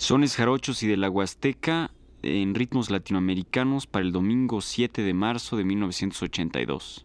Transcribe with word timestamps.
Sones 0.00 0.34
jarochos 0.34 0.82
y 0.82 0.86
de 0.86 0.96
la 0.96 1.10
Huasteca 1.10 1.90
en 2.22 2.54
ritmos 2.54 2.88
latinoamericanos 2.88 3.86
para 3.86 4.02
el 4.02 4.12
domingo 4.12 4.62
7 4.62 5.02
de 5.02 5.12
marzo 5.12 5.58
de 5.58 5.64
1982. 5.64 7.04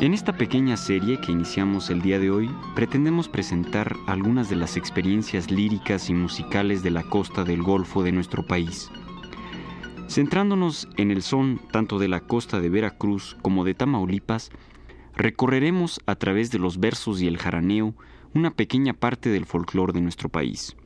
En 0.00 0.14
esta 0.14 0.32
pequeña 0.32 0.78
serie 0.78 1.20
que 1.20 1.30
iniciamos 1.30 1.90
el 1.90 2.00
día 2.00 2.18
de 2.18 2.30
hoy, 2.30 2.50
pretendemos 2.74 3.28
presentar 3.28 3.98
algunas 4.06 4.48
de 4.48 4.56
las 4.56 4.78
experiencias 4.78 5.50
líricas 5.50 6.08
y 6.08 6.14
musicales 6.14 6.82
de 6.82 6.90
la 6.90 7.02
costa 7.02 7.44
del 7.44 7.62
Golfo 7.62 8.02
de 8.02 8.10
nuestro 8.10 8.46
país. 8.46 8.90
Centrándonos 10.08 10.88
en 10.96 11.10
el 11.10 11.20
son 11.20 11.60
tanto 11.70 11.98
de 11.98 12.08
la 12.08 12.20
costa 12.20 12.60
de 12.60 12.70
Veracruz 12.70 13.36
como 13.42 13.62
de 13.62 13.74
Tamaulipas, 13.74 14.50
recorreremos 15.16 16.00
a 16.06 16.14
través 16.14 16.50
de 16.50 16.58
los 16.58 16.80
versos 16.80 17.20
y 17.20 17.26
el 17.26 17.36
jaraneo 17.36 17.94
una 18.32 18.52
pequeña 18.52 18.94
parte 18.94 19.28
del 19.28 19.44
folclore 19.44 19.92
de 19.92 20.00
nuestro 20.00 20.30
país. 20.30 20.76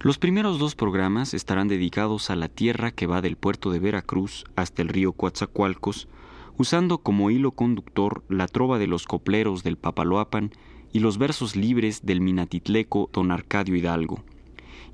Los 0.00 0.16
primeros 0.16 0.58
dos 0.58 0.74
programas 0.74 1.34
estarán 1.34 1.68
dedicados 1.68 2.30
a 2.30 2.36
la 2.36 2.48
tierra 2.48 2.90
que 2.90 3.06
va 3.06 3.20
del 3.20 3.36
puerto 3.36 3.70
de 3.70 3.80
Veracruz 3.80 4.46
hasta 4.56 4.80
el 4.80 4.88
río 4.88 5.12
Coatzacoalcos, 5.12 6.08
usando 6.56 6.98
como 6.98 7.30
hilo 7.30 7.52
conductor 7.52 8.24
la 8.28 8.46
trova 8.46 8.78
de 8.78 8.86
los 8.86 9.06
copleros 9.06 9.62
del 9.62 9.76
Papaloapan 9.76 10.50
y 10.92 11.00
los 11.00 11.18
versos 11.18 11.56
libres 11.56 12.06
del 12.06 12.20
minatitleco 12.20 13.10
don 13.12 13.32
Arcadio 13.32 13.76
Hidalgo. 13.76 14.22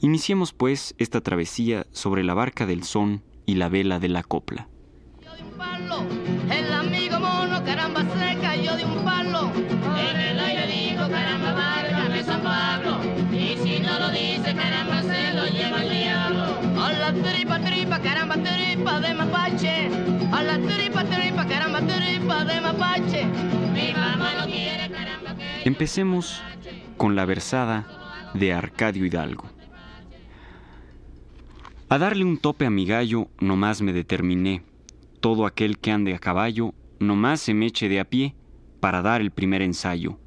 Iniciemos 0.01 0.53
pues 0.53 0.95
esta 0.99 1.21
travesía 1.21 1.87
sobre 1.93 2.25
la 2.25 2.35
barca 2.35 2.67
del 2.67 2.85
son 2.85 3.23
y 3.45 3.55
la 3.57 3.69
vela 3.69 3.99
de 3.99 4.09
la 4.09 4.23
copla. 4.23 4.69
El 6.51 6.73
amigo 6.73 7.21
mono, 7.21 7.63
caramba 7.65 8.03
seca, 8.19 8.57
yo 8.57 8.77
de 8.77 8.85
un 8.85 9.05
palo. 9.05 9.53
En 9.97 10.17
el 10.17 10.41
aire 10.41 10.67
dijo, 10.67 11.09
caramba, 11.09 11.53
válgame 11.53 12.25
San 12.25 12.43
Pablo. 12.43 12.99
Y 13.33 13.57
si 13.59 13.81
no 13.81 13.99
lo 13.99 14.11
dice, 14.11 14.55
caramba, 14.55 15.03
se 15.03 15.35
lo 15.35 15.47
lleva 15.47 15.83
el 15.83 15.91
diablo. 15.91 16.83
A 16.83 16.93
la 16.93 17.13
tripa, 17.13 17.61
tripa, 17.61 17.99
caramba, 18.01 18.37
tripa 18.37 19.01
de 19.01 19.15
mapache. 19.15 20.20
Empecemos 25.65 26.43
con 26.97 27.17
la 27.17 27.25
versada 27.25 27.87
de 28.35 28.53
Arcadio 28.53 29.05
Hidalgo. 29.05 29.45
A 31.89 31.99
darle 31.99 32.25
un 32.25 32.39
tope 32.39 32.67
a 32.67 32.71
mi 32.71 32.87
gallo, 32.87 33.29
nomás 33.41 33.83
me 33.83 33.93
determiné 33.93 34.63
todo 35.21 35.47
aquel 35.47 35.79
que 35.79 35.91
ande 35.91 36.15
a 36.15 36.19
caballo, 36.19 36.73
nomás 36.99 37.41
se 37.41 37.53
me 37.53 37.67
eche 37.67 37.89
de 37.89 38.01
a 38.01 38.05
pie 38.05 38.35
para 38.81 39.03
dar 39.03 39.21
el 39.21 39.31
primer 39.31 39.63
ensayo. 39.63 40.19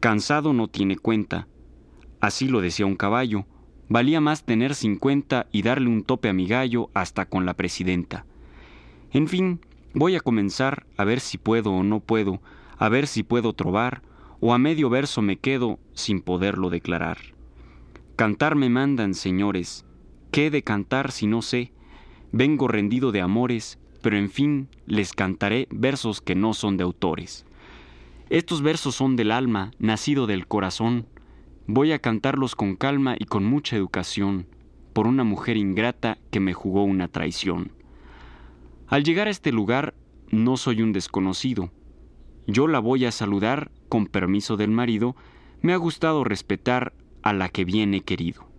Cansado 0.00 0.52
no 0.52 0.68
tiene 0.68 0.96
cuenta. 0.96 1.46
Así 2.20 2.48
lo 2.48 2.60
decía 2.60 2.86
un 2.86 2.96
caballo. 2.96 3.46
Valía 3.88 4.20
más 4.20 4.44
tener 4.44 4.74
cincuenta 4.74 5.46
y 5.52 5.62
darle 5.62 5.88
un 5.88 6.02
tope 6.02 6.28
a 6.28 6.32
mi 6.32 6.46
gallo 6.46 6.90
hasta 6.94 7.26
con 7.26 7.46
la 7.46 7.54
presidenta. 7.54 8.26
En 9.12 9.28
fin, 9.28 9.60
voy 9.92 10.16
a 10.16 10.20
comenzar 10.20 10.86
a 10.96 11.04
ver 11.04 11.20
si 11.20 11.36
puedo 11.36 11.70
o 11.72 11.82
no 11.82 12.00
puedo, 12.00 12.40
a 12.78 12.88
ver 12.88 13.06
si 13.06 13.22
puedo 13.22 13.52
trobar, 13.52 14.00
o 14.40 14.54
a 14.54 14.58
medio 14.58 14.88
verso 14.88 15.20
me 15.20 15.36
quedo 15.36 15.78
sin 15.92 16.22
poderlo 16.22 16.70
declarar. 16.70 17.18
Cantar 18.16 18.56
me 18.56 18.70
mandan, 18.70 19.12
señores. 19.12 19.84
¿Qué 20.30 20.50
de 20.50 20.62
cantar 20.62 21.12
si 21.12 21.26
no 21.26 21.42
sé? 21.42 21.72
Vengo 22.32 22.68
rendido 22.68 23.12
de 23.12 23.20
amores, 23.20 23.78
pero 24.00 24.16
en 24.16 24.30
fin 24.30 24.68
les 24.86 25.12
cantaré 25.12 25.68
versos 25.70 26.22
que 26.22 26.34
no 26.34 26.54
son 26.54 26.78
de 26.78 26.84
autores. 26.84 27.44
Estos 28.30 28.62
versos 28.62 28.94
son 28.94 29.16
del 29.16 29.30
alma, 29.30 29.72
nacido 29.78 30.26
del 30.26 30.46
corazón. 30.46 31.06
Voy 31.66 31.92
a 31.92 31.98
cantarlos 31.98 32.56
con 32.56 32.76
calma 32.76 33.14
y 33.18 33.26
con 33.26 33.44
mucha 33.44 33.76
educación, 33.76 34.46
por 34.94 35.06
una 35.06 35.22
mujer 35.22 35.58
ingrata 35.58 36.16
que 36.30 36.40
me 36.40 36.54
jugó 36.54 36.84
una 36.84 37.08
traición. 37.08 37.81
Al 38.92 39.04
llegar 39.04 39.26
a 39.26 39.30
este 39.30 39.52
lugar, 39.52 39.94
no 40.30 40.58
soy 40.58 40.82
un 40.82 40.92
desconocido. 40.92 41.72
Yo 42.46 42.68
la 42.68 42.78
voy 42.78 43.06
a 43.06 43.10
saludar, 43.10 43.70
con 43.88 44.06
permiso 44.06 44.58
del 44.58 44.70
marido, 44.70 45.16
me 45.62 45.72
ha 45.72 45.78
gustado 45.78 46.24
respetar 46.24 46.92
a 47.22 47.32
la 47.32 47.48
que 47.48 47.64
bien 47.64 47.94
he 47.94 48.02
querido. 48.02 48.51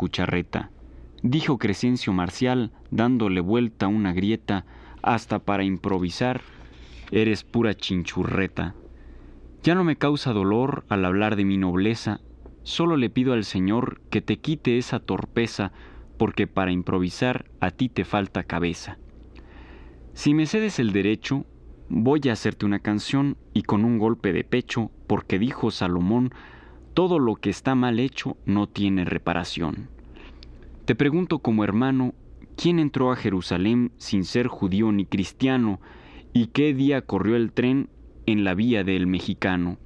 Cucharreta. 0.00 0.70
Dijo 1.22 1.58
Crescencio 1.58 2.14
Marcial, 2.14 2.72
dándole 2.90 3.42
vuelta 3.42 3.86
una 3.86 4.14
grieta, 4.14 4.64
hasta 5.02 5.40
para 5.40 5.62
improvisar, 5.62 6.40
eres 7.10 7.44
pura 7.44 7.74
chinchurreta. 7.74 8.74
Ya 9.62 9.74
no 9.74 9.84
me 9.84 9.96
causa 9.96 10.32
dolor 10.32 10.86
al 10.88 11.04
hablar 11.04 11.36
de 11.36 11.44
mi 11.44 11.58
nobleza, 11.58 12.22
solo 12.62 12.96
le 12.96 13.10
pido 13.10 13.34
al 13.34 13.44
Señor 13.44 14.00
que 14.08 14.22
te 14.22 14.38
quite 14.38 14.78
esa 14.78 15.00
torpeza, 15.00 15.70
porque 16.16 16.46
para 16.46 16.72
improvisar 16.72 17.44
a 17.60 17.70
ti 17.70 17.90
te 17.90 18.06
falta 18.06 18.44
cabeza. 18.44 18.96
Si 20.14 20.32
me 20.32 20.46
cedes 20.46 20.78
el 20.78 20.92
derecho, 20.92 21.44
voy 21.90 22.22
a 22.30 22.32
hacerte 22.32 22.64
una 22.64 22.78
canción 22.78 23.36
y 23.52 23.64
con 23.64 23.84
un 23.84 23.98
golpe 23.98 24.32
de 24.32 24.44
pecho, 24.44 24.90
porque 25.06 25.38
dijo 25.38 25.70
Salomón, 25.70 26.32
todo 26.94 27.18
lo 27.18 27.36
que 27.36 27.50
está 27.50 27.74
mal 27.74 28.00
hecho 28.00 28.38
no 28.46 28.66
tiene 28.66 29.04
reparación. 29.04 29.99
Te 30.90 30.96
pregunto 30.96 31.38
como 31.38 31.62
hermano, 31.62 32.14
¿quién 32.56 32.80
entró 32.80 33.12
a 33.12 33.16
Jerusalén 33.16 33.92
sin 33.96 34.24
ser 34.24 34.48
judío 34.48 34.90
ni 34.90 35.06
cristiano? 35.06 35.80
¿Y 36.32 36.48
qué 36.48 36.74
día 36.74 37.02
corrió 37.02 37.36
el 37.36 37.52
tren 37.52 37.88
en 38.26 38.42
la 38.42 38.54
vía 38.54 38.82
del 38.82 39.06
mexicano? 39.06 39.78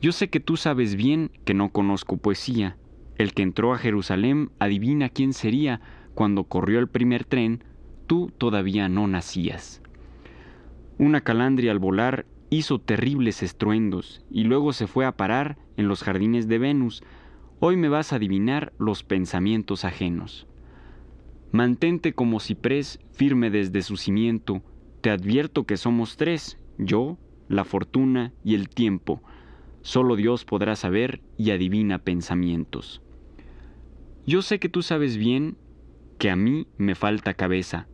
Yo 0.00 0.12
sé 0.12 0.30
que 0.30 0.40
tú 0.40 0.56
sabes 0.56 0.94
bien 0.94 1.30
que 1.44 1.52
no 1.52 1.68
conozco 1.70 2.16
poesía. 2.16 2.78
El 3.18 3.34
que 3.34 3.42
entró 3.42 3.74
a 3.74 3.78
Jerusalén 3.78 4.52
adivina 4.58 5.10
quién 5.10 5.34
sería 5.34 5.82
cuando 6.14 6.44
corrió 6.44 6.78
el 6.78 6.88
primer 6.88 7.26
tren, 7.26 7.62
tú 8.06 8.32
todavía 8.38 8.88
no 8.88 9.06
nacías. 9.06 9.82
Una 10.96 11.20
calandria 11.20 11.72
al 11.72 11.78
volar 11.78 12.24
hizo 12.48 12.80
terribles 12.80 13.42
estruendos 13.42 14.24
y 14.30 14.44
luego 14.44 14.72
se 14.72 14.86
fue 14.86 15.04
a 15.04 15.18
parar 15.18 15.58
en 15.76 15.88
los 15.88 16.02
jardines 16.02 16.48
de 16.48 16.58
Venus. 16.58 17.02
Hoy 17.62 17.76
me 17.76 17.90
vas 17.90 18.12
a 18.12 18.16
adivinar 18.16 18.72
los 18.78 19.04
pensamientos 19.04 19.84
ajenos. 19.84 20.46
Mantente 21.52 22.14
como 22.14 22.40
ciprés 22.40 23.00
firme 23.12 23.50
desde 23.50 23.82
su 23.82 23.98
cimiento. 23.98 24.62
Te 25.02 25.10
advierto 25.10 25.64
que 25.64 25.76
somos 25.76 26.16
tres, 26.16 26.58
yo, 26.78 27.18
la 27.48 27.64
fortuna 27.64 28.32
y 28.42 28.54
el 28.54 28.70
tiempo. 28.70 29.22
Solo 29.82 30.16
Dios 30.16 30.46
podrá 30.46 30.74
saber 30.74 31.20
y 31.36 31.50
adivina 31.50 31.98
pensamientos. 31.98 33.02
Yo 34.26 34.40
sé 34.40 34.58
que 34.58 34.70
tú 34.70 34.80
sabes 34.80 35.18
bien 35.18 35.58
que 36.16 36.30
a 36.30 36.36
mí 36.36 36.66
me 36.78 36.94
falta 36.94 37.34
cabeza. 37.34 37.88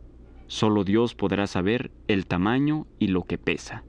Solo 0.47 0.85
Dios 0.85 1.13
podrá 1.13 1.45
saber 1.45 1.91
el 2.07 2.25
tamaño 2.25 2.87
y 2.99 3.07
lo 3.07 3.23
que 3.23 3.37
pesa. 3.37 3.83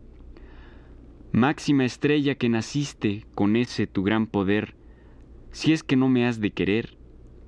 Máxima 1.30 1.84
estrella 1.84 2.34
que 2.34 2.48
naciste 2.48 3.26
con 3.36 3.54
ese 3.54 3.86
tu 3.86 4.02
gran 4.02 4.26
poder, 4.26 4.74
si 5.52 5.72
es 5.72 5.82
que 5.82 5.96
no 5.96 6.08
me 6.08 6.26
has 6.26 6.40
de 6.40 6.50
querer, 6.50 6.98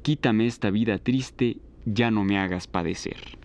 quítame 0.03 0.47
esta 0.47 0.71
vida 0.71 0.99
triste, 0.99 1.59
ya 1.85 2.11
no 2.11 2.25
me 2.25 2.39
hagas 2.39 2.67
padecer. 2.67 3.40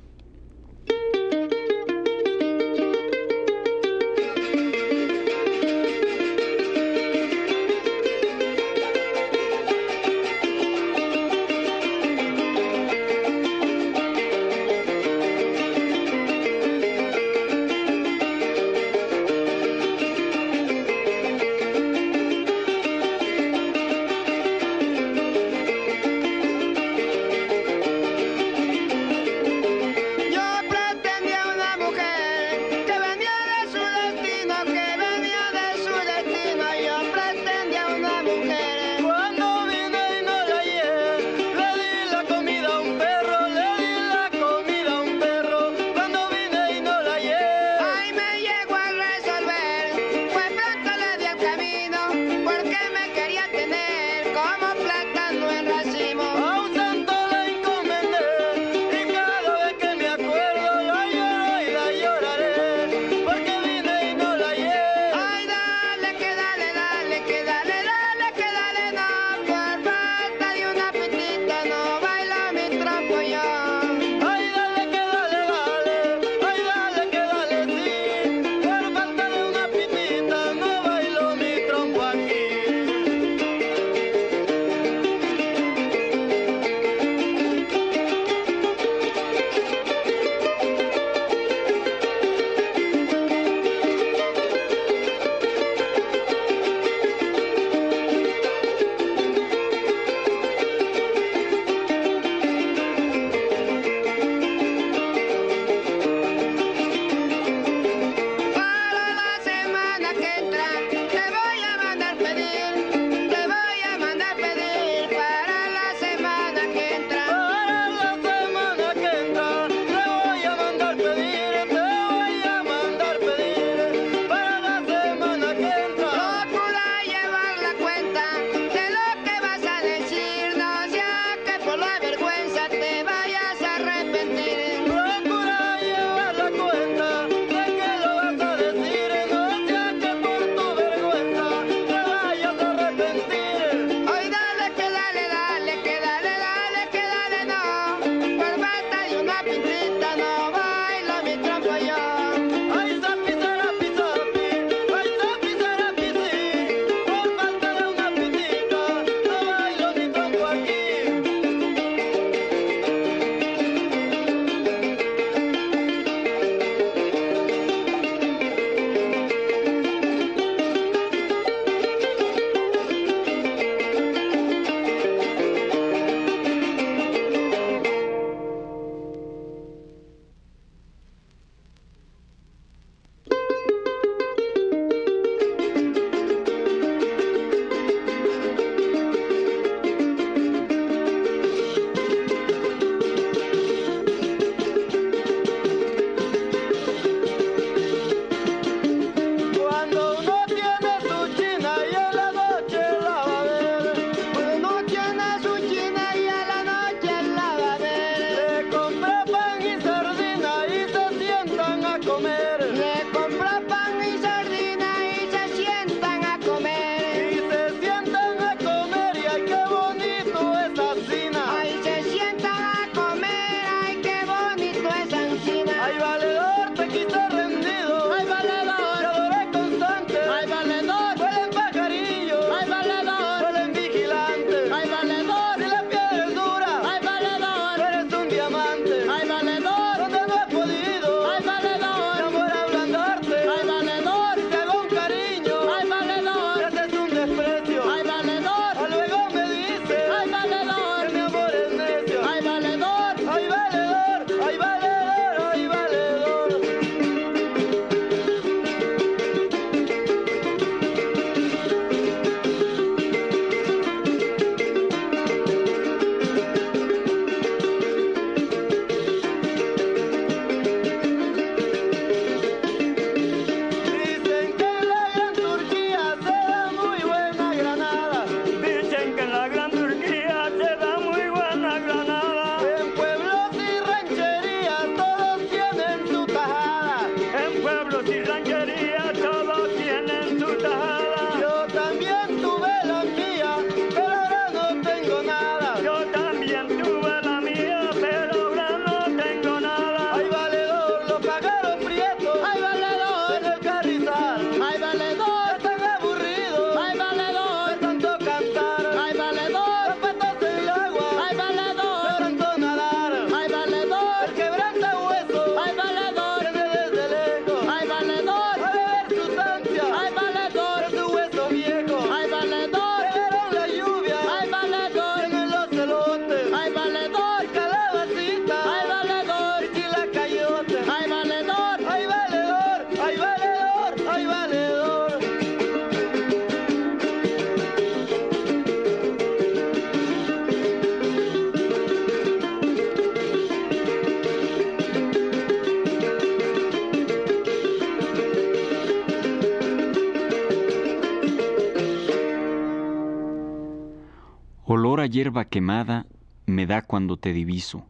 Hierba 355.05 355.45
quemada 355.45 356.05
me 356.45 356.65
da 356.65 356.81
cuando 356.81 357.17
te 357.17 357.33
diviso. 357.33 357.85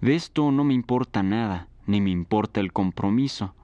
De 0.00 0.14
esto 0.14 0.50
no 0.50 0.64
me 0.64 0.74
importa 0.74 1.22
nada, 1.22 1.68
ni 1.86 2.00
me 2.00 2.10
importa 2.10 2.60
el 2.60 2.72
compromiso, 2.72 3.54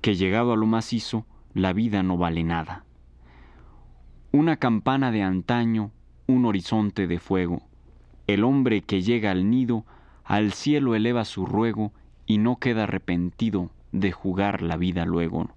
que 0.00 0.16
llegado 0.16 0.52
a 0.52 0.56
lo 0.56 0.66
macizo, 0.66 1.24
la 1.54 1.72
vida 1.72 2.02
no 2.02 2.16
vale 2.16 2.44
nada. 2.44 2.84
Una 4.32 4.56
campana 4.56 5.12
de 5.12 5.22
antaño, 5.22 5.90
un 6.26 6.46
horizonte 6.46 7.06
de 7.06 7.18
fuego, 7.18 7.62
el 8.26 8.44
hombre 8.44 8.82
que 8.82 9.02
llega 9.02 9.30
al 9.30 9.50
nido, 9.50 9.84
al 10.24 10.52
cielo 10.52 10.94
eleva 10.94 11.24
su 11.24 11.46
ruego 11.46 11.92
y 12.26 12.38
no 12.38 12.56
queda 12.56 12.84
arrepentido 12.84 13.70
de 13.92 14.12
jugar 14.12 14.62
la 14.62 14.76
vida 14.76 15.04
luego. 15.04 15.50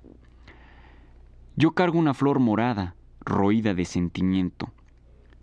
Yo 1.55 1.71
cargo 1.71 1.97
una 1.97 2.13
flor 2.13 2.39
morada, 2.39 2.95
roída 3.21 3.74
de 3.74 3.85
sentimiento. 3.85 4.69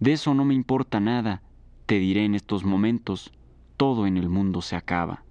De 0.03 0.15
eso 0.15 0.35
no 0.35 0.45
me 0.45 0.53
importa 0.53 0.99
nada, 0.99 1.43
te 1.87 2.01
diré 2.01 2.25
en 2.25 2.35
estos 2.35 2.65
momentos, 2.65 3.33
todo 3.77 4.09
en 4.09 4.17
el 4.17 4.29
mundo 4.29 4.61
se 4.61 4.75
acaba. 4.75 5.23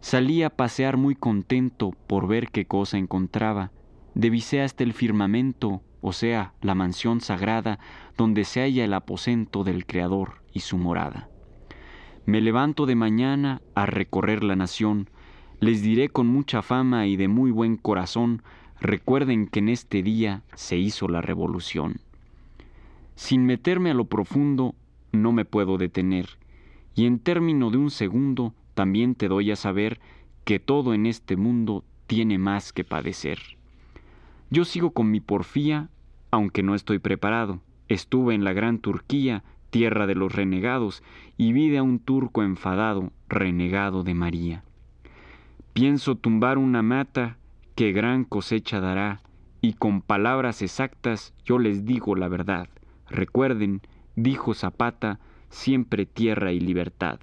Salí 0.00 0.42
a 0.42 0.50
pasear 0.50 0.96
muy 0.96 1.14
contento 1.14 1.92
por 2.08 2.26
ver 2.26 2.48
qué 2.50 2.66
cosa 2.66 2.98
encontraba, 2.98 3.70
devisé 4.16 4.60
hasta 4.60 4.82
el 4.82 4.92
firmamento, 4.92 5.82
o 6.00 6.12
sea, 6.12 6.54
la 6.62 6.74
mansión 6.74 7.20
sagrada, 7.20 7.78
donde 8.16 8.42
se 8.42 8.62
halla 8.62 8.84
el 8.84 8.92
aposento 8.92 9.62
del 9.62 9.86
Creador 9.86 10.42
y 10.52 10.58
su 10.58 10.76
morada. 10.76 11.28
Me 12.26 12.40
levanto 12.40 12.86
de 12.86 12.96
mañana 12.96 13.62
a 13.76 13.86
recorrer 13.86 14.42
la 14.42 14.56
nación, 14.56 15.10
les 15.60 15.80
diré 15.80 16.08
con 16.08 16.26
mucha 16.26 16.60
fama 16.60 17.06
y 17.06 17.14
de 17.14 17.28
muy 17.28 17.52
buen 17.52 17.76
corazón, 17.76 18.42
recuerden 18.80 19.46
que 19.46 19.60
en 19.60 19.68
este 19.68 20.02
día 20.02 20.42
se 20.56 20.76
hizo 20.76 21.06
la 21.06 21.20
revolución. 21.20 22.00
Sin 23.18 23.46
meterme 23.46 23.90
a 23.90 23.94
lo 23.94 24.04
profundo, 24.04 24.76
no 25.10 25.32
me 25.32 25.44
puedo 25.44 25.76
detener, 25.76 26.38
y 26.94 27.04
en 27.04 27.18
término 27.18 27.68
de 27.72 27.76
un 27.76 27.90
segundo 27.90 28.54
también 28.74 29.16
te 29.16 29.26
doy 29.26 29.50
a 29.50 29.56
saber 29.56 29.98
que 30.44 30.60
todo 30.60 30.94
en 30.94 31.04
este 31.04 31.36
mundo 31.36 31.82
tiene 32.06 32.38
más 32.38 32.72
que 32.72 32.84
padecer. 32.84 33.40
Yo 34.50 34.64
sigo 34.64 34.92
con 34.92 35.10
mi 35.10 35.18
porfía, 35.18 35.88
aunque 36.30 36.62
no 36.62 36.76
estoy 36.76 37.00
preparado. 37.00 37.60
Estuve 37.88 38.36
en 38.36 38.44
la 38.44 38.52
gran 38.52 38.78
Turquía 38.78 39.42
tierra 39.70 40.06
de 40.06 40.14
los 40.14 40.32
renegados, 40.32 41.02
y 41.36 41.52
vi 41.52 41.76
a 41.76 41.82
un 41.82 41.98
turco 41.98 42.44
enfadado, 42.44 43.10
renegado 43.28 44.04
de 44.04 44.14
María. 44.14 44.62
Pienso 45.72 46.14
tumbar 46.14 46.56
una 46.56 46.82
mata 46.82 47.36
que 47.74 47.90
gran 47.90 48.22
cosecha 48.22 48.78
dará, 48.78 49.22
y 49.60 49.72
con 49.72 50.02
palabras 50.02 50.62
exactas 50.62 51.34
yo 51.44 51.58
les 51.58 51.84
digo 51.84 52.14
la 52.14 52.28
verdad. 52.28 52.68
Recuerden, 53.10 53.80
dijo 54.16 54.54
Zapata, 54.54 55.18
siempre 55.50 56.06
tierra 56.06 56.52
y 56.52 56.60
libertad. 56.60 57.20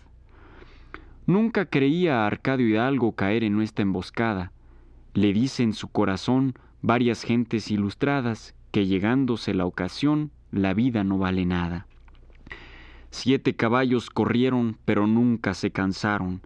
Nunca 1.28 1.66
creía 1.66 2.24
a 2.24 2.28
Arcadio 2.28 2.68
Hidalgo 2.68 3.14
caer 3.14 3.44
en 3.44 3.54
nuestra 3.54 3.84
emboscada. 3.84 4.52
Le 5.14 5.34
dice 5.34 5.64
en 5.64 5.74
su 5.74 5.88
corazón 5.88 6.54
varias 6.82 7.24
gentes 7.24 7.72
ilustradas 7.72 8.56
que 8.72 8.86
llegándose 8.86 9.54
la 9.54 9.66
ocasión, 9.66 10.32
la 10.52 10.74
vida 10.74 11.04
no 11.04 11.18
vale 11.18 11.46
nada. 11.46 11.88
Siete 13.10 13.56
caballos 13.56 14.10
corrieron, 14.10 14.78
pero 14.86 15.08
nunca 15.08 15.54
se 15.54 15.72
cansaron. 15.72 16.42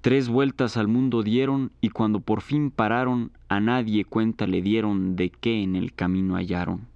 Tres 0.00 0.28
vueltas 0.28 0.76
al 0.76 0.88
mundo 0.88 1.22
dieron 1.22 1.72
y 1.80 1.90
cuando 1.90 2.20
por 2.20 2.40
fin 2.40 2.70
pararon, 2.70 3.32
a 3.48 3.60
nadie 3.60 4.04
cuenta 4.04 4.46
le 4.46 4.62
dieron 4.62 5.16
de 5.16 5.30
qué 5.30 5.62
en 5.62 5.76
el 5.76 5.92
camino 5.92 6.36
hallaron. 6.36 6.91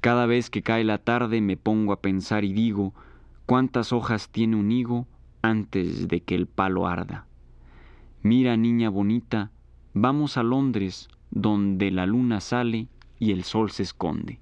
Cada 0.00 0.24
vez 0.24 0.48
que 0.48 0.62
cae 0.62 0.82
la 0.82 0.98
tarde 0.98 1.42
me 1.42 1.58
pongo 1.58 1.92
a 1.92 2.00
pensar 2.00 2.44
y 2.44 2.54
digo, 2.54 2.94
¿cuántas 3.44 3.92
hojas 3.92 4.30
tiene 4.30 4.56
un 4.56 4.72
higo 4.72 5.06
antes 5.42 6.08
de 6.08 6.22
que 6.22 6.34
el 6.34 6.46
palo 6.46 6.86
arda? 6.86 7.26
Mira, 8.22 8.56
niña 8.56 8.88
bonita, 8.88 9.50
vamos 9.92 10.38
a 10.38 10.42
Londres, 10.42 11.08
donde 11.30 11.90
la 11.90 12.06
luna 12.06 12.40
sale 12.40 12.88
y 13.18 13.32
el 13.32 13.44
sol 13.44 13.70
se 13.70 13.82
esconde. 13.82 14.40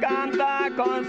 canta 0.00 0.70
con 0.76 1.04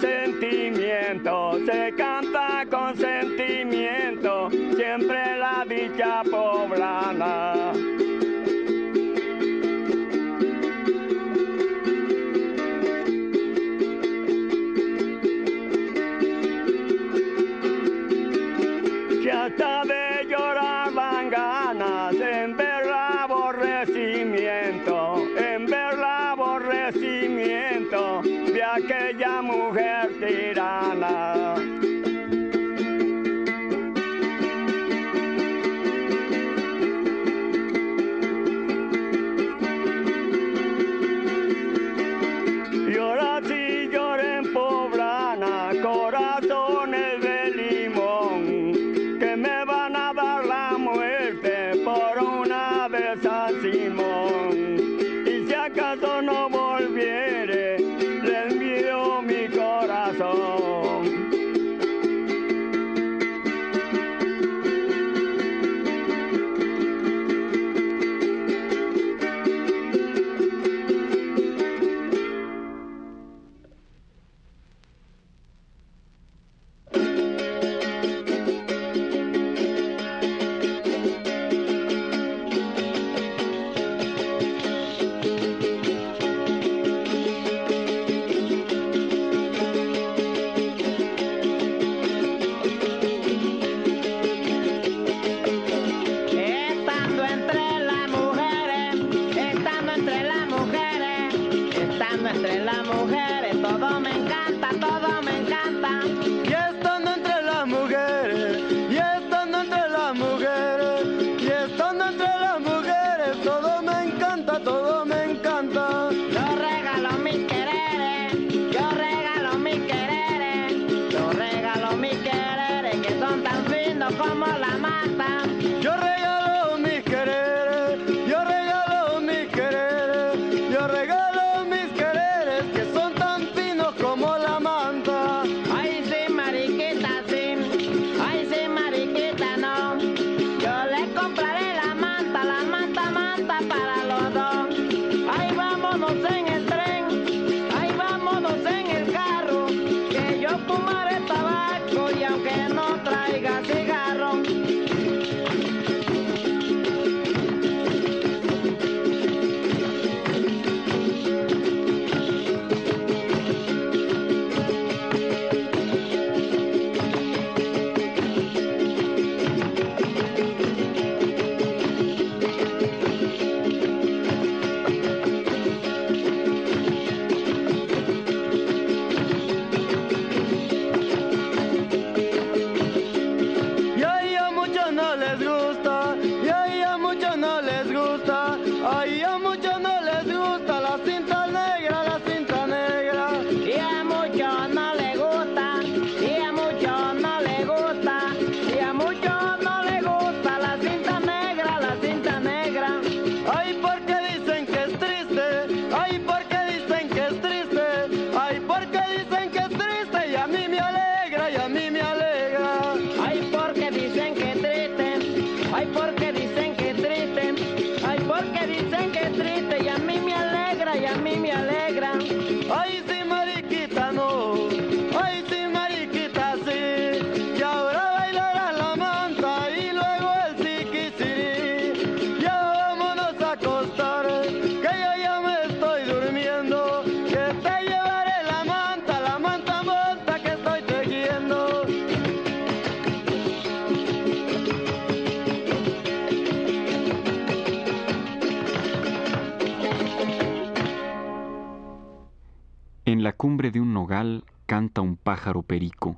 la 253.27 253.33
cumbre 253.33 253.71
de 253.71 253.81
un 253.81 253.93
nogal 253.93 254.45
canta 254.67 255.01
un 255.01 255.17
pájaro 255.17 255.61
perico. 255.61 256.17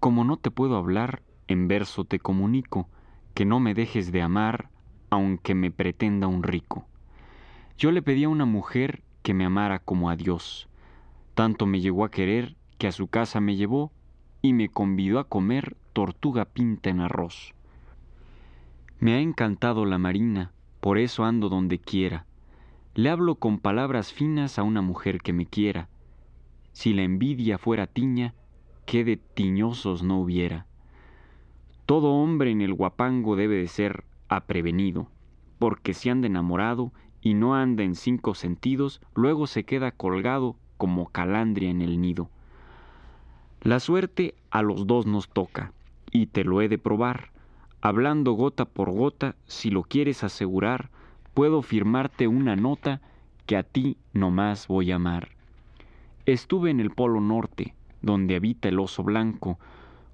Como 0.00 0.22
no 0.22 0.36
te 0.36 0.50
puedo 0.50 0.76
hablar, 0.76 1.22
en 1.48 1.66
verso 1.66 2.04
te 2.04 2.18
comunico, 2.18 2.90
que 3.32 3.46
no 3.46 3.58
me 3.58 3.72
dejes 3.72 4.12
de 4.12 4.20
amar, 4.20 4.68
aunque 5.08 5.54
me 5.54 5.70
pretenda 5.70 6.26
un 6.26 6.42
rico. 6.42 6.84
Yo 7.78 7.90
le 7.90 8.02
pedí 8.02 8.24
a 8.24 8.28
una 8.28 8.44
mujer 8.44 9.02
que 9.22 9.32
me 9.32 9.46
amara 9.46 9.78
como 9.78 10.10
a 10.10 10.16
Dios. 10.16 10.68
Tanto 11.34 11.64
me 11.64 11.80
llegó 11.80 12.04
a 12.04 12.10
querer 12.10 12.54
que 12.76 12.86
a 12.86 12.92
su 12.92 13.08
casa 13.08 13.40
me 13.40 13.56
llevó 13.56 13.90
y 14.42 14.52
me 14.52 14.68
convidó 14.68 15.20
a 15.20 15.24
comer 15.24 15.74
tortuga 15.94 16.44
pinta 16.44 16.90
en 16.90 17.00
arroz. 17.00 17.54
Me 19.00 19.14
ha 19.14 19.20
encantado 19.20 19.86
la 19.86 19.96
marina, 19.96 20.52
por 20.82 20.98
eso 20.98 21.24
ando 21.24 21.48
donde 21.48 21.78
quiera. 21.78 22.26
Le 22.92 23.08
hablo 23.08 23.36
con 23.36 23.58
palabras 23.58 24.12
finas 24.12 24.58
a 24.58 24.64
una 24.64 24.82
mujer 24.82 25.22
que 25.22 25.32
me 25.32 25.46
quiera. 25.46 25.88
Si 26.76 26.92
la 26.92 27.04
envidia 27.04 27.56
fuera 27.56 27.86
tiña, 27.86 28.34
qué 28.84 29.02
de 29.02 29.16
tiñosos 29.16 30.02
no 30.02 30.20
hubiera. 30.20 30.66
Todo 31.86 32.12
hombre 32.12 32.50
en 32.50 32.60
el 32.60 32.74
guapango 32.74 33.34
debe 33.34 33.56
de 33.56 33.66
ser 33.66 34.04
aprevenido, 34.28 35.08
porque 35.58 35.94
si 35.94 36.10
anda 36.10 36.26
enamorado 36.26 36.92
y 37.22 37.32
no 37.32 37.54
anda 37.54 37.82
en 37.82 37.94
cinco 37.94 38.34
sentidos, 38.34 39.00
luego 39.14 39.46
se 39.46 39.64
queda 39.64 39.90
colgado 39.90 40.54
como 40.76 41.06
calandria 41.06 41.70
en 41.70 41.80
el 41.80 41.98
nido. 41.98 42.28
La 43.62 43.80
suerte 43.80 44.34
a 44.50 44.60
los 44.60 44.86
dos 44.86 45.06
nos 45.06 45.30
toca, 45.30 45.72
y 46.12 46.26
te 46.26 46.44
lo 46.44 46.60
he 46.60 46.68
de 46.68 46.76
probar. 46.76 47.30
Hablando 47.80 48.32
gota 48.32 48.66
por 48.66 48.90
gota, 48.90 49.34
si 49.46 49.70
lo 49.70 49.82
quieres 49.82 50.22
asegurar, 50.22 50.90
puedo 51.32 51.62
firmarte 51.62 52.28
una 52.28 52.54
nota 52.54 53.00
que 53.46 53.56
a 53.56 53.62
ti 53.62 53.96
no 54.12 54.30
más 54.30 54.68
voy 54.68 54.92
a 54.92 54.96
amar. 54.96 55.35
Estuve 56.26 56.72
en 56.72 56.80
el 56.80 56.90
Polo 56.90 57.20
Norte, 57.20 57.76
donde 58.02 58.34
habita 58.34 58.68
el 58.68 58.80
oso 58.80 59.04
blanco, 59.04 59.60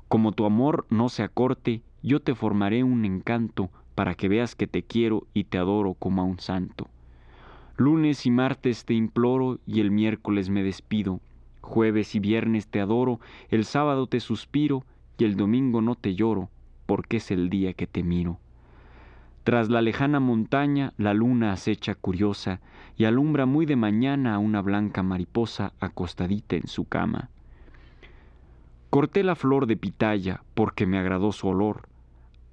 como 0.09 0.33
tu 0.33 0.45
amor 0.45 0.85
no 0.91 1.09
se 1.09 1.23
acorte, 1.23 1.81
yo 2.03 2.21
te 2.21 2.35
formaré 2.35 2.85
un 2.85 3.07
encanto 3.07 3.71
para 3.95 4.15
que 4.15 4.29
veas 4.29 4.55
que 4.55 4.67
te 4.67 4.83
quiero 4.83 5.27
y 5.33 5.45
te 5.45 5.57
adoro 5.57 5.95
como 5.95 6.21
a 6.21 6.27
un 6.27 6.39
santo. 6.39 6.87
Lunes 7.79 8.27
y 8.27 8.31
martes 8.31 8.85
te 8.85 8.93
imploro 8.93 9.59
y 9.67 9.81
el 9.81 9.91
miércoles 9.91 10.51
me 10.51 10.63
despido. 10.63 11.21
Jueves 11.63 12.15
y 12.15 12.21
viernes 12.21 12.69
te 12.69 12.81
adoro, 12.81 13.19
el 13.49 13.65
sábado 13.65 14.07
te 14.07 14.21
suspiro 14.21 14.85
y 15.17 15.25
el 15.25 15.35
domingo 15.35 15.81
no 15.81 15.95
te 15.95 16.15
lloro, 16.15 16.51
porque 16.85 17.17
es 17.17 17.31
el 17.31 17.49
día 17.49 17.73
que 17.73 17.87
te 17.87 18.03
miro. 18.03 18.39
Tras 19.45 19.69
la 19.71 19.83
lejana 19.83 20.21
montaña 20.21 20.93
la 20.97 21.15
luna 21.15 21.53
acecha 21.53 21.97
curiosa 21.97 22.61
y 22.97 23.07
alumbra 23.07 23.45
muy 23.45 23.67
de 23.67 23.75
mañana 23.75 24.35
a 24.35 24.39
una 24.39 24.63
blanca 24.63 25.03
mariposa 25.03 25.73
acostadita 25.81 26.55
en 26.55 26.69
su 26.69 26.85
cama. 26.85 27.31
Corté 28.91 29.25
la 29.25 29.35
flor 29.35 29.67
de 29.67 29.77
pitaya 29.77 30.43
porque 30.55 30.87
me 30.87 30.99
agradó 30.99 31.33
su 31.33 31.49
olor. 31.49 31.89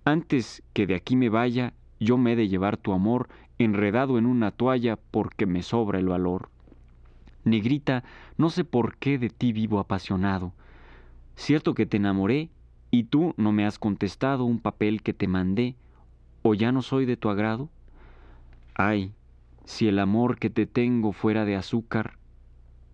Antes 0.03 0.63
que 0.73 0.87
de 0.87 0.95
aquí 0.95 1.15
me 1.15 1.29
vaya, 1.29 1.73
yo 1.99 2.17
me 2.17 2.33
he 2.33 2.35
de 2.35 2.47
llevar 2.47 2.77
tu 2.77 2.93
amor 2.93 3.29
enredado 3.59 4.17
en 4.17 4.25
una 4.25 4.49
toalla 4.49 4.97
porque 5.11 5.45
me 5.45 5.61
sobra 5.61 5.99
el 5.99 6.07
valor. 6.07 6.49
Negrita, 7.43 8.03
no 8.37 8.49
sé 8.49 8.63
por 8.63 8.97
qué 8.97 9.19
de 9.19 9.29
ti 9.29 9.53
vivo 9.53 9.79
apasionado. 9.79 10.53
Cierto 11.35 11.73
que 11.73 11.85
te 11.85 11.97
enamoré 11.97 12.49
y 12.89 13.03
tú 13.03 13.35
no 13.37 13.51
me 13.51 13.65
has 13.65 13.77
contestado 13.77 14.45
un 14.45 14.59
papel 14.59 15.03
que 15.03 15.13
te 15.13 15.27
mandé, 15.27 15.75
o 16.41 16.53
ya 16.53 16.71
no 16.71 16.81
soy 16.81 17.05
de 17.05 17.17
tu 17.17 17.29
agrado. 17.29 17.69
Ay, 18.75 19.11
si 19.65 19.87
el 19.87 19.99
amor 19.99 20.39
que 20.39 20.49
te 20.49 20.65
tengo 20.65 21.11
fuera 21.11 21.45
de 21.45 21.55
azúcar, 21.55 22.17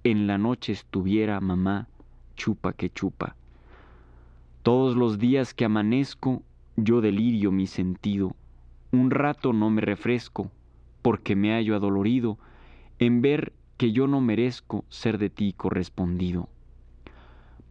en 0.03 0.27
la 0.27 0.37
noche 0.37 0.71
estuviera 0.71 1.39
mamá 1.39 1.87
chupa 2.35 2.73
que 2.73 2.89
chupa. 2.89 3.35
Todos 4.61 4.95
los 4.95 5.19
días 5.19 5.53
que 5.53 5.65
amanezco, 5.65 6.43
yo 6.75 7.01
delirio 7.01 7.51
mi 7.51 7.67
sentido. 7.67 8.35
Un 8.91 9.11
rato 9.11 9.53
no 9.53 9.69
me 9.69 9.81
refresco, 9.81 10.51
porque 11.01 11.35
me 11.35 11.51
hallo 11.53 11.75
adolorido 11.75 12.37
en 12.99 13.21
ver 13.21 13.53
que 13.77 13.91
yo 13.91 14.07
no 14.07 14.21
merezco 14.21 14.85
ser 14.89 15.17
de 15.17 15.29
ti 15.29 15.53
correspondido. 15.53 16.49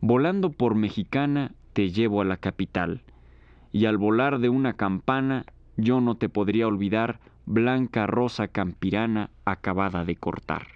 Volando 0.01 0.51
por 0.51 0.75
Mexicana 0.75 1.53
te 1.73 1.91
llevo 1.91 2.21
a 2.21 2.25
la 2.25 2.37
capital, 2.37 3.03
y 3.73 3.87
al 3.87 3.99
volar 3.99 4.39
de 4.39 4.49
una 4.49 4.75
campana 4.75 5.45
yo 5.77 6.01
no 6.01 6.17
te 6.17 6.29
podría 6.29 6.67
olvidar, 6.67 7.21
blanca 7.47 8.07
rosa 8.07 8.49
campirana 8.49 9.31
acabada 9.45 10.05
de 10.05 10.17
cortar. 10.17 10.74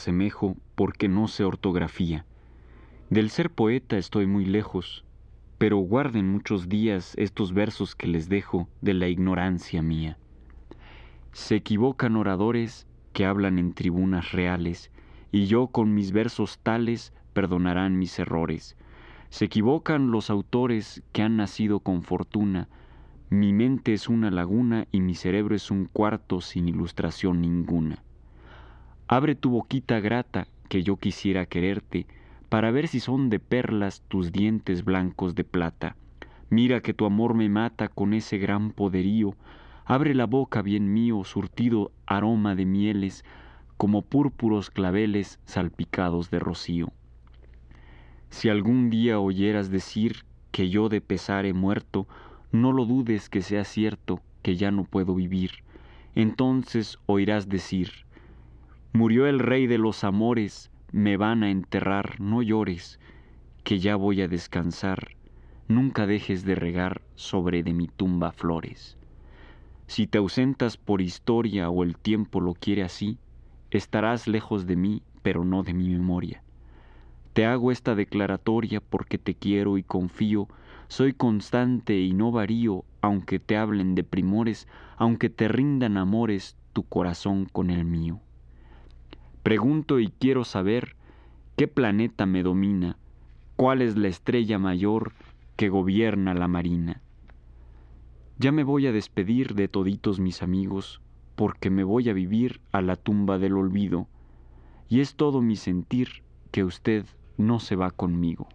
Asemejo 0.00 0.56
porque 0.76 1.08
no 1.08 1.28
sé 1.28 1.44
ortografía. 1.44 2.24
Del 3.10 3.28
ser 3.28 3.50
poeta 3.50 3.98
estoy 3.98 4.26
muy 4.26 4.46
lejos, 4.46 5.04
pero 5.58 5.76
guarden 5.76 6.26
muchos 6.26 6.70
días 6.70 7.12
estos 7.18 7.52
versos 7.52 7.94
que 7.94 8.06
les 8.06 8.30
dejo 8.30 8.66
de 8.80 8.94
la 8.94 9.08
ignorancia 9.08 9.82
mía. 9.82 10.16
Se 11.32 11.56
equivocan 11.56 12.16
oradores 12.16 12.86
que 13.12 13.26
hablan 13.26 13.58
en 13.58 13.74
tribunas 13.74 14.32
reales, 14.32 14.90
y 15.32 15.46
yo 15.46 15.66
con 15.66 15.92
mis 15.94 16.12
versos 16.12 16.58
tales 16.62 17.12
perdonarán 17.34 17.98
mis 17.98 18.18
errores. 18.18 18.76
Se 19.28 19.44
equivocan 19.44 20.10
los 20.10 20.30
autores 20.30 21.02
que 21.12 21.22
han 21.22 21.36
nacido 21.36 21.80
con 21.80 22.02
fortuna, 22.02 22.68
mi 23.28 23.52
mente 23.52 23.92
es 23.92 24.08
una 24.08 24.30
laguna 24.30 24.88
y 24.90 25.02
mi 25.02 25.14
cerebro 25.14 25.54
es 25.54 25.70
un 25.70 25.84
cuarto 25.84 26.40
sin 26.40 26.68
ilustración 26.68 27.40
ninguna. 27.40 28.02
Abre 29.12 29.34
tu 29.34 29.50
boquita 29.50 29.98
grata, 29.98 30.46
que 30.68 30.84
yo 30.84 30.94
quisiera 30.94 31.44
quererte, 31.44 32.06
para 32.48 32.70
ver 32.70 32.86
si 32.86 33.00
son 33.00 33.28
de 33.28 33.40
perlas 33.40 34.02
tus 34.06 34.30
dientes 34.30 34.84
blancos 34.84 35.34
de 35.34 35.42
plata. 35.42 35.96
Mira 36.48 36.80
que 36.80 36.94
tu 36.94 37.06
amor 37.06 37.34
me 37.34 37.48
mata 37.48 37.88
con 37.88 38.14
ese 38.14 38.38
gran 38.38 38.70
poderío. 38.70 39.34
Abre 39.84 40.14
la 40.14 40.26
boca, 40.26 40.62
bien 40.62 40.92
mío, 40.92 41.24
surtido 41.24 41.90
aroma 42.06 42.54
de 42.54 42.66
mieles, 42.66 43.24
como 43.76 44.02
púrpuros 44.02 44.70
claveles 44.70 45.40
salpicados 45.44 46.30
de 46.30 46.38
rocío. 46.38 46.92
Si 48.28 48.48
algún 48.48 48.90
día 48.90 49.18
oyeras 49.18 49.72
decir 49.72 50.24
que 50.52 50.70
yo 50.70 50.88
de 50.88 51.00
pesar 51.00 51.46
he 51.46 51.52
muerto, 51.52 52.06
no 52.52 52.70
lo 52.72 52.84
dudes 52.84 53.28
que 53.28 53.42
sea 53.42 53.64
cierto 53.64 54.20
que 54.42 54.54
ya 54.54 54.70
no 54.70 54.84
puedo 54.84 55.16
vivir. 55.16 55.64
Entonces 56.14 57.00
oirás 57.06 57.48
decir, 57.48 57.90
Murió 58.92 59.28
el 59.28 59.38
rey 59.38 59.68
de 59.68 59.78
los 59.78 60.02
amores, 60.02 60.72
me 60.90 61.16
van 61.16 61.44
a 61.44 61.50
enterrar, 61.50 62.20
no 62.20 62.42
llores, 62.42 62.98
que 63.62 63.78
ya 63.78 63.94
voy 63.94 64.20
a 64.20 64.26
descansar, 64.26 65.10
nunca 65.68 66.06
dejes 66.06 66.44
de 66.44 66.56
regar 66.56 67.00
sobre 67.14 67.62
de 67.62 67.72
mi 67.72 67.86
tumba 67.86 68.32
flores. 68.32 68.98
Si 69.86 70.08
te 70.08 70.18
ausentas 70.18 70.76
por 70.76 71.02
historia 71.02 71.70
o 71.70 71.84
el 71.84 71.96
tiempo 71.96 72.40
lo 72.40 72.54
quiere 72.54 72.82
así, 72.82 73.18
estarás 73.70 74.26
lejos 74.26 74.66
de 74.66 74.74
mí, 74.74 75.02
pero 75.22 75.44
no 75.44 75.62
de 75.62 75.72
mi 75.72 75.88
memoria. 75.88 76.42
Te 77.32 77.46
hago 77.46 77.70
esta 77.70 77.94
declaratoria 77.94 78.80
porque 78.80 79.18
te 79.18 79.36
quiero 79.36 79.78
y 79.78 79.84
confío, 79.84 80.48
soy 80.88 81.12
constante 81.12 82.00
y 82.00 82.12
no 82.12 82.32
varío, 82.32 82.84
aunque 83.02 83.38
te 83.38 83.56
hablen 83.56 83.94
de 83.94 84.02
primores, 84.02 84.66
aunque 84.96 85.30
te 85.30 85.46
rindan 85.46 85.96
amores 85.96 86.56
tu 86.72 86.82
corazón 86.82 87.44
con 87.44 87.70
el 87.70 87.84
mío. 87.84 88.20
Pregunto 89.50 89.98
y 89.98 90.06
quiero 90.06 90.44
saber 90.44 90.94
qué 91.56 91.66
planeta 91.66 92.24
me 92.24 92.44
domina, 92.44 92.98
cuál 93.56 93.82
es 93.82 93.96
la 93.96 94.06
estrella 94.06 94.60
mayor 94.60 95.12
que 95.56 95.68
gobierna 95.68 96.34
la 96.34 96.46
marina. 96.46 97.02
Ya 98.38 98.52
me 98.52 98.62
voy 98.62 98.86
a 98.86 98.92
despedir 98.92 99.56
de 99.56 99.66
toditos 99.66 100.20
mis 100.20 100.44
amigos, 100.44 101.00
porque 101.34 101.68
me 101.68 101.82
voy 101.82 102.08
a 102.08 102.12
vivir 102.12 102.60
a 102.70 102.80
la 102.80 102.94
tumba 102.94 103.38
del 103.38 103.54
olvido, 103.54 104.06
y 104.88 105.00
es 105.00 105.16
todo 105.16 105.42
mi 105.42 105.56
sentir 105.56 106.22
que 106.52 106.62
usted 106.62 107.04
no 107.36 107.58
se 107.58 107.74
va 107.74 107.90
conmigo. 107.90 108.46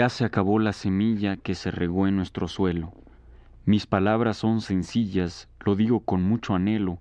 Ya 0.00 0.08
se 0.08 0.24
acabó 0.24 0.58
la 0.58 0.72
semilla 0.72 1.36
que 1.36 1.54
se 1.54 1.70
regó 1.70 2.08
en 2.08 2.16
nuestro 2.16 2.48
suelo. 2.48 2.94
Mis 3.66 3.84
palabras 3.86 4.38
son 4.38 4.62
sencillas, 4.62 5.46
lo 5.62 5.76
digo 5.76 6.00
con 6.00 6.22
mucho 6.22 6.54
anhelo. 6.54 7.00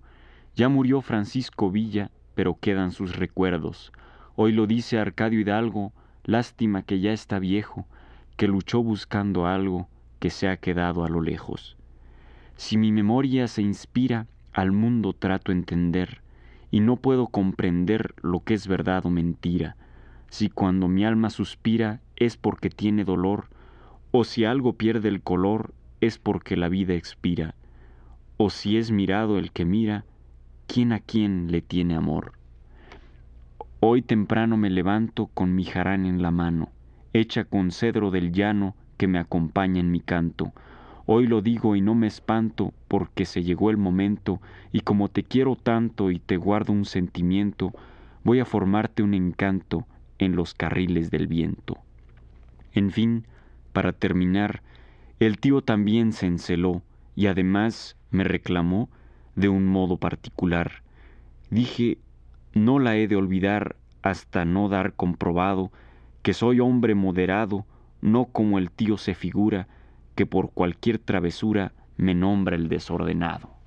Ya 0.53 0.67
murió 0.67 0.99
Francisco 0.99 1.71
Villa, 1.71 2.11
pero 2.35 2.59
quedan 2.59 2.91
sus 2.91 3.15
recuerdos. 3.15 3.93
Hoy 4.35 4.51
lo 4.51 4.67
dice 4.67 4.99
Arcadio 4.99 5.39
Hidalgo, 5.39 5.93
lástima 6.25 6.83
que 6.83 6.99
ya 6.99 7.13
está 7.13 7.39
viejo, 7.39 7.87
que 8.35 8.49
luchó 8.49 8.83
buscando 8.83 9.45
algo 9.45 9.87
que 10.19 10.29
se 10.29 10.49
ha 10.49 10.57
quedado 10.57 11.05
a 11.05 11.07
lo 11.07 11.21
lejos. 11.21 11.77
Si 12.57 12.75
mi 12.75 12.91
memoria 12.91 13.47
se 13.47 13.61
inspira, 13.61 14.27
al 14.51 14.73
mundo 14.73 15.13
trato 15.13 15.53
entender, 15.53 16.21
y 16.69 16.81
no 16.81 16.97
puedo 16.97 17.27
comprender 17.27 18.13
lo 18.21 18.43
que 18.43 18.55
es 18.55 18.67
verdad 18.67 19.05
o 19.05 19.09
mentira. 19.09 19.77
Si 20.29 20.49
cuando 20.49 20.89
mi 20.89 21.05
alma 21.05 21.29
suspira 21.29 22.01
es 22.19 22.37
porque 22.37 22.69
tiene 22.69 23.05
dolor, 23.05 23.47
o 24.11 24.23
si 24.23 24.45
algo 24.45 24.73
pierde 24.73 25.09
el 25.09 25.21
color 25.21 25.73
es 26.01 26.17
porque 26.19 26.57
la 26.57 26.69
vida 26.69 26.93
expira, 26.93 27.55
o 28.37 28.49
si 28.49 28.77
es 28.77 28.91
mirado 28.91 29.37
el 29.37 29.51
que 29.51 29.65
mira, 29.65 30.05
¿quién 30.67 30.93
a 30.93 30.99
quién 30.99 31.51
le 31.51 31.61
tiene 31.61 31.95
amor? 31.95 32.33
Hoy 33.81 34.01
temprano 34.01 34.57
me 34.57 34.69
levanto 34.69 35.27
con 35.27 35.55
mi 35.55 35.63
jarán 35.63 36.05
en 36.05 36.21
la 36.21 36.31
mano, 36.31 36.69
hecha 37.13 37.45
con 37.45 37.71
cedro 37.71 38.11
del 38.11 38.31
llano 38.31 38.75
que 38.97 39.07
me 39.07 39.19
acompaña 39.19 39.79
en 39.79 39.89
mi 39.89 40.01
canto. 40.01 40.51
Hoy 41.05 41.27
lo 41.27 41.41
digo 41.41 41.75
y 41.75 41.81
no 41.81 41.95
me 41.95 42.07
espanto 42.07 42.73
porque 42.87 43.25
se 43.25 43.41
llegó 43.41 43.71
el 43.71 43.77
momento 43.77 44.41
y 44.71 44.81
como 44.81 45.07
te 45.07 45.23
quiero 45.23 45.55
tanto 45.55 46.11
y 46.11 46.19
te 46.19 46.37
guardo 46.37 46.73
un 46.73 46.85
sentimiento, 46.85 47.71
voy 48.23 48.39
a 48.39 48.45
formarte 48.45 49.01
un 49.01 49.13
encanto 49.13 49.87
en 50.19 50.35
los 50.35 50.53
carriles 50.53 51.09
del 51.09 51.27
viento. 51.27 51.77
En 52.73 52.91
fin, 52.91 53.25
para 53.73 53.93
terminar, 53.93 54.61
el 55.19 55.39
tío 55.39 55.61
también 55.61 56.13
se 56.13 56.27
enceló 56.27 56.81
y 57.15 57.27
además 57.27 57.97
me 58.11 58.23
reclamó 58.23 58.89
de 59.35 59.49
un 59.49 59.65
modo 59.65 59.97
particular. 59.97 60.83
Dije, 61.49 61.97
no 62.53 62.79
la 62.79 62.95
he 62.95 63.07
de 63.07 63.15
olvidar 63.15 63.75
hasta 64.01 64.45
no 64.45 64.69
dar 64.69 64.93
comprobado 64.93 65.71
que 66.21 66.33
soy 66.33 66.59
hombre 66.59 66.95
moderado, 66.95 67.65
no 68.01 68.25
como 68.25 68.57
el 68.57 68.71
tío 68.71 68.97
se 68.97 69.15
figura, 69.15 69.67
que 70.15 70.25
por 70.25 70.51
cualquier 70.51 70.99
travesura 70.99 71.73
me 71.97 72.13
nombra 72.13 72.55
el 72.55 72.69
desordenado. 72.69 73.58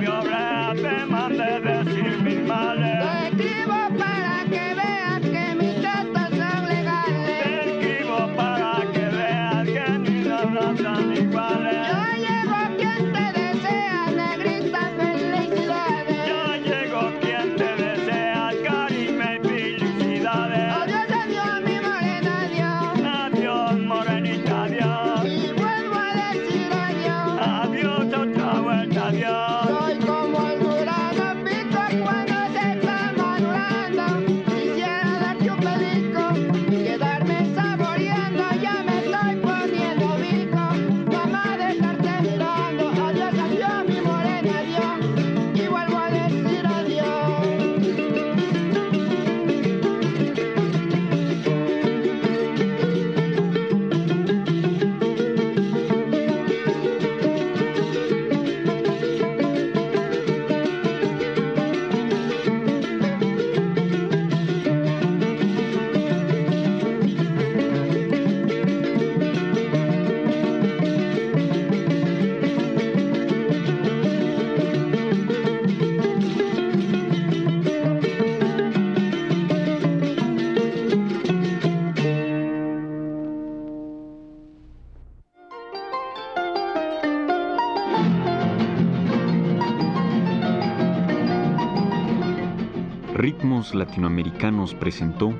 be 0.00 0.08
alright. 0.08 0.49
Latinoamericanos 93.74 94.74
presentó 94.74 95.34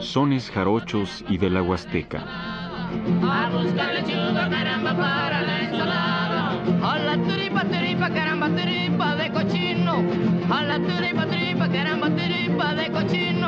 Sones 0.00 0.50
jarochos 0.50 1.24
y 1.28 1.36
de 1.38 1.50
la 1.50 1.62
Huasteca. 1.62 2.24
A 3.22 3.50
buscar 3.50 3.94
lechuga, 3.94 4.48
caramba, 4.48 4.96
para 4.96 5.42
la 5.42 5.60
ensalada. 5.60 6.52
A 6.82 6.98
la 6.98 7.22
tripa, 7.24 7.64
tripa, 7.64 8.10
caramba, 8.10 8.48
tripa 8.48 9.16
de 9.16 9.30
cochino. 9.30 10.02
A 10.50 10.62
la 10.62 10.78
tripa, 10.80 11.26
tripa, 11.26 11.68
caramba, 11.68 12.08
tripa 12.10 12.74
de 12.74 12.90
cochino. 12.90 13.47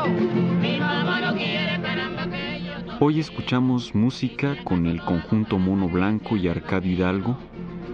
Hoy 3.03 3.19
escuchamos 3.19 3.95
música 3.95 4.63
con 4.63 4.85
el 4.85 5.01
conjunto 5.01 5.59
Mono 5.59 5.89
Blanco 5.89 6.37
y 6.37 6.49
Arcadio 6.49 6.93
Hidalgo 6.93 7.35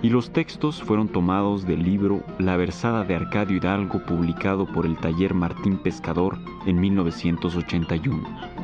y 0.02 0.08
los 0.08 0.32
textos 0.32 0.82
fueron 0.82 1.06
tomados 1.06 1.64
del 1.64 1.84
libro 1.84 2.24
La 2.40 2.56
versada 2.56 3.04
de 3.04 3.14
Arcadio 3.14 3.58
Hidalgo 3.58 4.04
publicado 4.04 4.66
por 4.66 4.84
el 4.84 4.96
taller 4.96 5.32
Martín 5.32 5.78
Pescador 5.78 6.36
en 6.66 6.80
1981. 6.80 8.55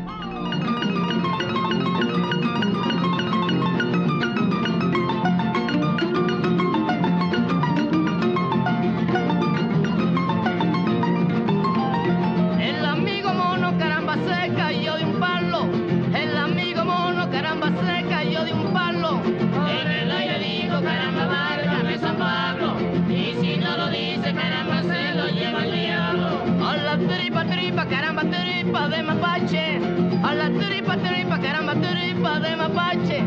caramba, 27.93 28.23
turipa 28.23 28.89
de 28.89 29.03
mapache. 29.03 29.81
A 30.25 30.35
la 30.35 30.49
turipa, 30.49 30.97
turipa, 30.97 31.39
caramba, 31.39 31.75
turipa 31.75 32.41
de 32.41 32.57
mapache. 32.57 33.21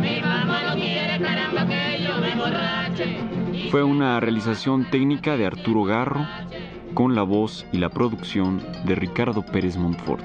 Mi 0.00 0.20
mamá 0.20 0.58
no 0.68 0.74
quiere, 0.74 1.18
caramba, 1.20 1.66
que 1.66 2.04
yo 2.04 2.14
me 2.20 2.34
borrache. 2.36 3.68
Fue 3.70 3.82
una 3.82 4.20
realización 4.20 4.88
técnica 4.90 5.36
de 5.36 5.46
Arturo 5.46 5.82
Garro 5.84 6.24
con 6.94 7.14
la 7.16 7.22
voz 7.22 7.66
y 7.72 7.78
la 7.78 7.88
producción 7.88 8.62
de 8.84 8.94
Ricardo 8.94 9.42
Pérez 9.42 9.76
Montfort. 9.76 10.24